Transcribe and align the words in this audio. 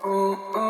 I 0.00 0.06
won't 0.06 0.67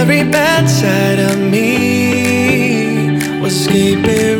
every 0.00 0.24
bad 0.24 0.66
side 0.66 1.18
of 1.18 1.38
me 1.38 3.18
was 3.42 3.52
escaping 3.52 4.39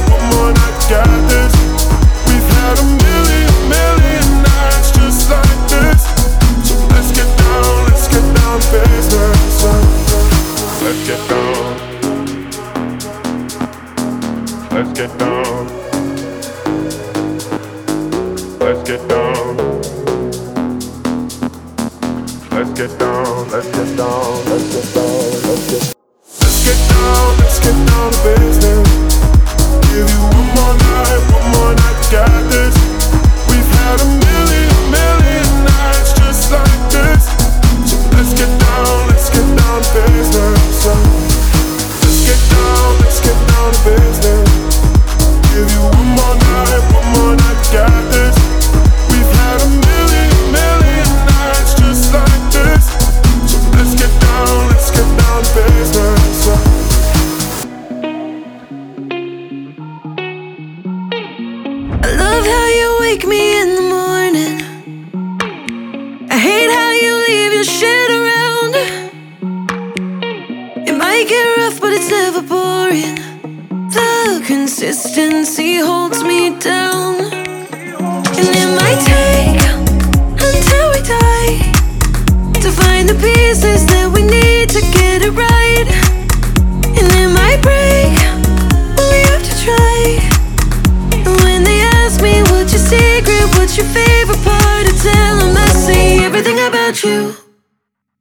What's 93.71 93.83
your 93.83 94.03
favorite 94.03 94.43
part 94.43 94.85
of 94.91 95.01
telling 95.01 95.53
me 95.53 95.65
see 95.67 96.25
everything 96.25 96.59
about 96.59 97.01
you. 97.05 97.37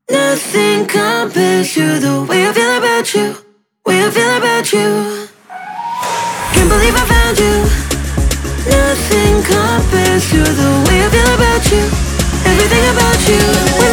Nothing 0.09 0.87
compares 0.87 1.75
to 1.75 1.99
the 1.99 2.23
way 2.23 2.47
I 2.47 2.53
feel 2.53 2.79
about 2.79 3.13
you. 3.13 3.35
Way 3.85 4.07
I 4.07 4.11
feel 4.11 4.37
about 4.39 4.73
you. 4.73 5.27
Can't 6.55 6.71
believe 6.71 6.95
I 6.95 7.03
found 7.03 7.37
you. 7.43 7.67
Nothing 8.71 9.43
compares 9.43 10.31
to 10.31 10.39
the 10.39 10.71
way 10.87 11.03
I 11.03 11.11
feel 11.11 11.35
about 11.35 11.67
you. 11.73 11.83
Everything 12.47 12.85
about 12.95 13.19
you. 13.27 13.90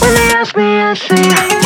When 0.00 0.14
they 0.14 0.28
ask 0.34 0.56
me, 0.56 0.80
I 0.80 0.94
say. 0.94 1.63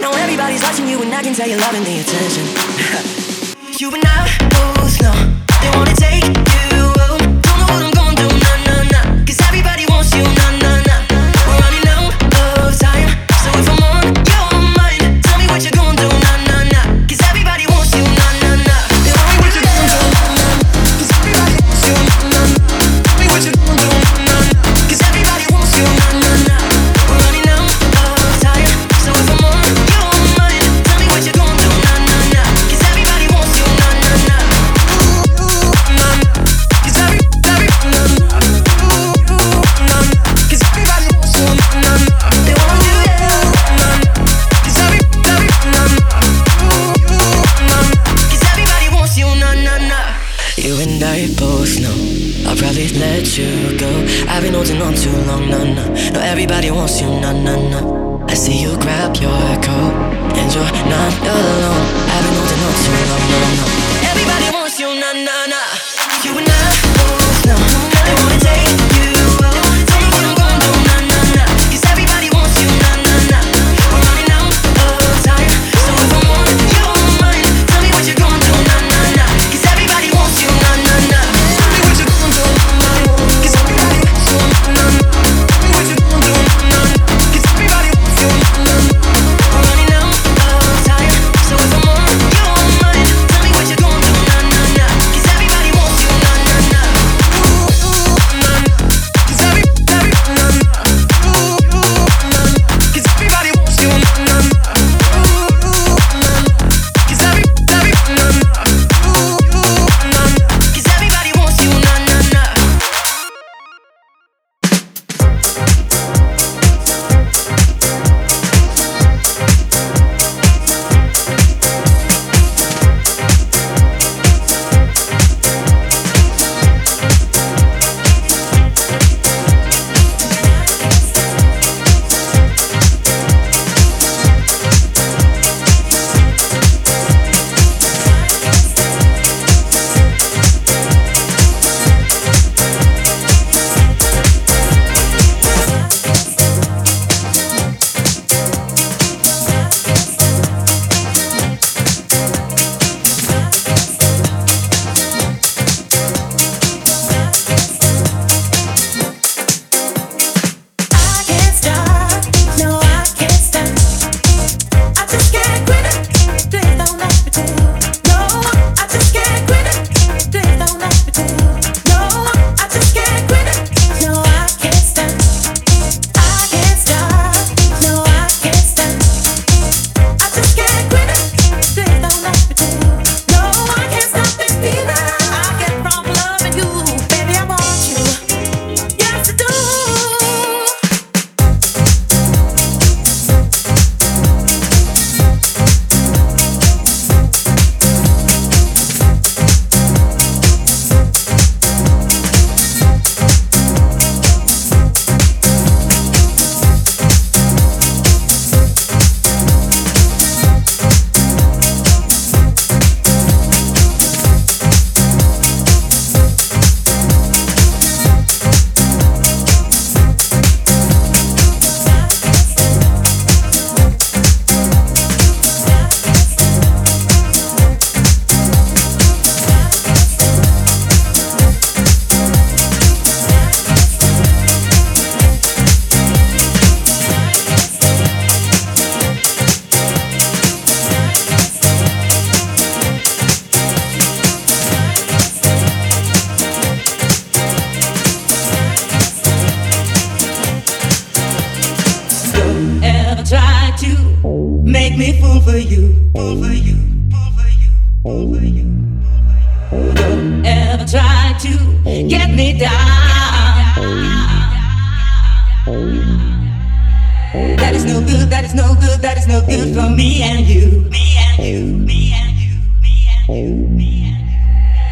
Now 0.00 0.12
everybody's 0.12 0.62
watching 0.62 0.86
you 0.86 1.02
and 1.02 1.12
I 1.12 1.22
can 1.22 1.34
tell 1.34 1.48
you're 1.48 1.58
loving 1.58 1.82
the 1.82 1.98
attention. 1.98 2.44
you 3.80 3.92
and 3.92 4.04
I 4.06 4.30
both 4.54 5.00
know 5.02 5.14
they 5.60 5.70
wanna 5.76 5.94
take 5.94 6.24
you 6.24 6.82
home. 7.02 7.40
Don't 7.42 7.58
know 7.58 7.66
what 7.66 7.82
I'm 7.82 7.92
gonna 7.92 8.14
do, 8.14 8.28
nah, 8.28 8.58
nah, 8.66 8.82
nah. 8.94 9.24
Cause 9.26 9.40
everybody 9.48 9.86
wants 9.86 10.14
you 10.14 10.22
now. 10.22 10.47
I've 54.38 54.44
been 54.44 54.54
holding 54.54 54.80
on 54.80 54.94
too 54.94 55.10
long, 55.26 55.50
no, 55.50 55.64
no. 55.64 56.12
No, 56.12 56.20
everybody 56.20 56.70
wants 56.70 57.00
you, 57.00 57.08
no, 57.08 57.32
no, 57.42 57.56
no. 57.70 58.24
I 58.28 58.34
see 58.34 58.62
you 58.62 58.78
grab 58.78 59.16
your 59.16 59.32
coat, 59.66 59.94
and 60.38 60.54
you're 60.54 60.62
not 60.86 61.12
alone. 61.26 61.86
I've 62.06 62.22
been 62.22 62.34
holding 62.38 62.62
on 62.62 62.74
too 62.84 62.98
long, 63.10 63.24
no, 63.32 63.38
no. 63.58 64.10
Everybody 64.10 64.54
wants. 64.54 64.67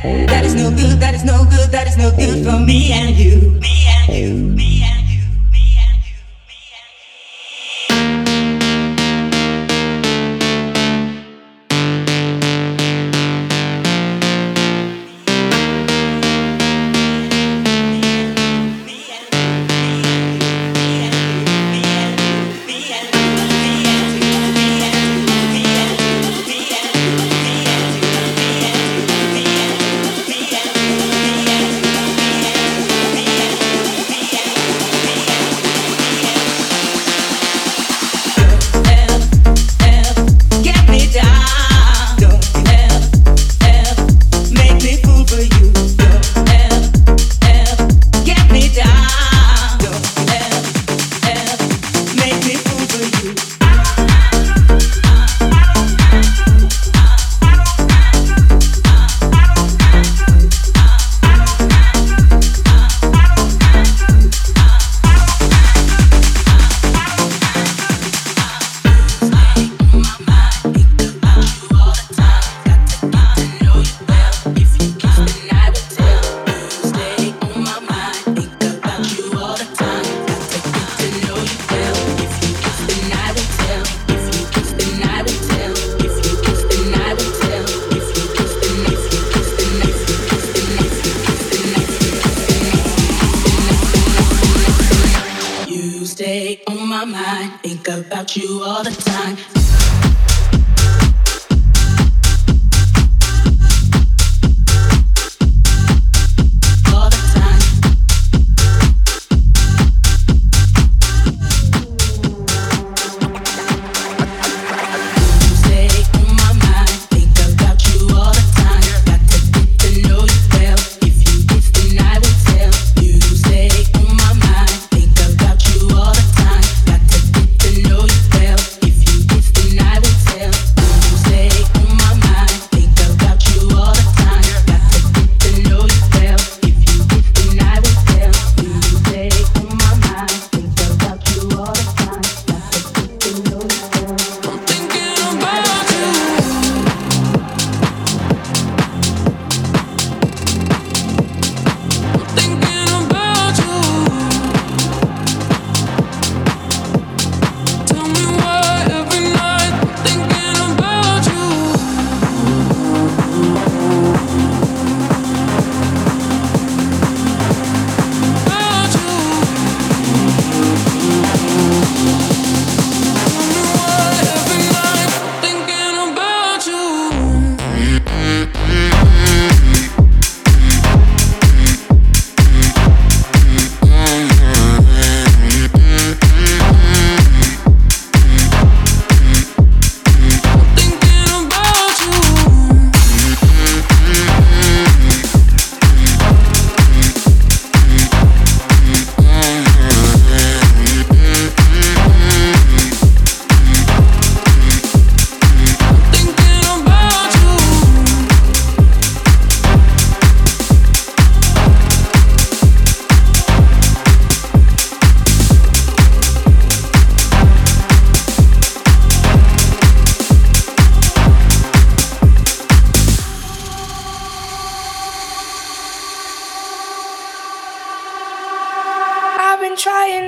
That 0.06 0.44
is 0.44 0.54
no 0.54 0.70
good, 0.70 1.00
that 1.00 1.14
is 1.14 1.24
no 1.24 1.44
good, 1.44 1.70
that 1.72 1.88
is 1.88 1.96
no 1.96 2.10
good 2.12 2.44
for 2.44 2.60
me 2.60 2.92
and 2.92 3.16
you, 3.16 3.58
me 3.58 3.86
and 3.88 4.14
you, 4.14 4.34
me 4.54 4.84
and 4.84 5.00
you. 5.00 5.05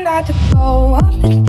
not 0.04 0.26
to 0.26 0.32
go 0.52 1.47